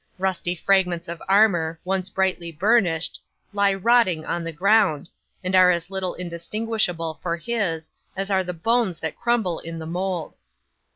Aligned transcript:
Rusty 0.17 0.55
fragments 0.55 1.07
of 1.07 1.21
armour, 1.29 1.79
once 1.83 2.09
brightly 2.09 2.51
burnished, 2.51 3.21
lie 3.53 3.75
rotting 3.75 4.25
on 4.25 4.43
the 4.43 4.51
ground, 4.51 5.09
and 5.43 5.55
are 5.55 5.69
as 5.69 5.91
little 5.91 6.15
distinguishable 6.27 7.19
for 7.21 7.37
his, 7.37 7.91
as 8.17 8.31
are 8.31 8.43
the 8.43 8.51
bones 8.51 8.97
that 9.01 9.15
crumble 9.15 9.59
in 9.59 9.77
the 9.77 9.85
mould!" 9.85 10.33